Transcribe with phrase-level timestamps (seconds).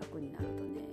[0.00, 0.87] 楽になるとね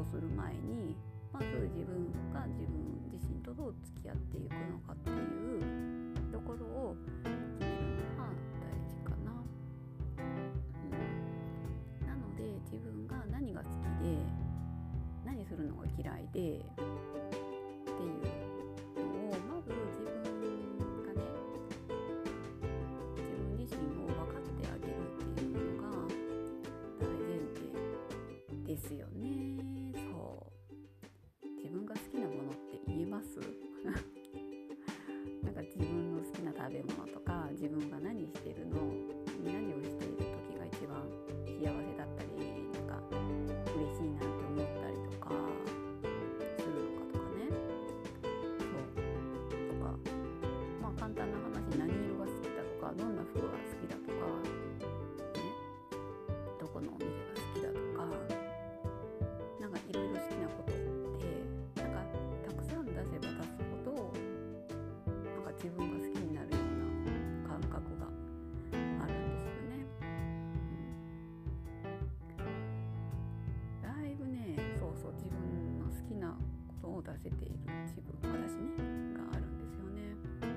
[0.00, 0.96] をする前に
[1.32, 2.78] まず自分が自分
[3.12, 5.62] 自身とどう付き合っていくのかっていう
[6.32, 8.30] ところを決めるのが
[8.62, 9.32] 大事かな。
[10.18, 10.22] う
[12.02, 13.72] ん、なので自分が何が好き
[14.02, 14.18] で
[15.24, 16.58] 何するのが嫌いでっていう
[18.98, 20.10] のをまず自分
[21.06, 21.22] がね。
[23.14, 24.92] 自分自身を分かってあげる
[25.30, 25.94] っていうのが
[36.74, 37.98] 食べ物とか自分が
[76.84, 77.56] ことを出せている
[77.88, 78.76] 自分私ね
[79.16, 80.12] があるんですよね。
[80.36, 80.52] そう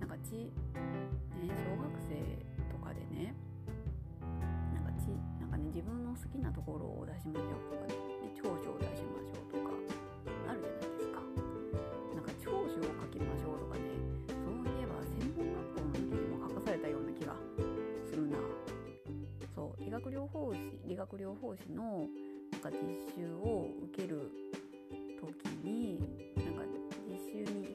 [0.00, 0.48] なんかち、ね、
[1.44, 2.16] 小学生
[2.72, 3.36] とかでね
[4.72, 7.92] なんかちなんかね自分の好きなところを出しましょうとかね
[8.24, 9.76] で長所を出しましょうとか
[10.48, 11.20] あるじゃないですか。
[12.16, 13.84] なんか長所を書きましょうとかね
[14.32, 17.36] そういえば専門学校の時にも書かされたような気が
[18.08, 18.40] するな
[19.52, 22.08] そう理学療法士理学療法士の
[22.52, 22.78] なんか実
[23.16, 24.30] 習を受ける
[25.20, 25.98] 時に
[26.36, 26.62] なんか
[27.08, 27.73] 実習に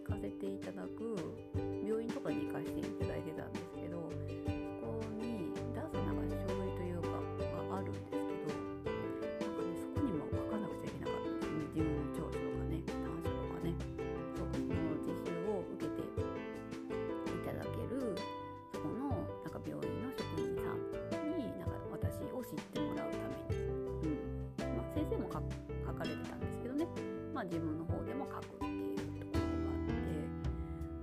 [27.49, 30.01] 自分の方でも書くっていうところがあって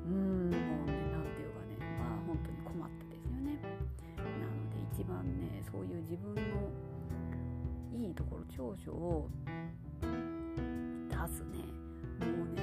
[0.07, 3.59] うーんもうねなんていうかねまあ本当に困ったですよね。
[4.17, 6.41] なので一番ねそういう自分の
[7.93, 9.29] いいところ長所を
[10.01, 10.07] 出
[11.27, 11.59] すね。
[12.21, 12.63] もうね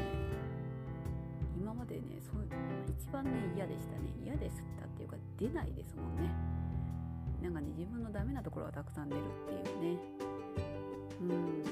[1.57, 2.47] 今までねそう
[2.87, 4.13] 一番ね嫌でしたね。
[4.23, 6.31] 嫌でしたっていうか出ないですもんね。
[7.41, 9.99] なんかね自分のダメなところがたくさん出るっていうね。
[11.21, 11.62] うん。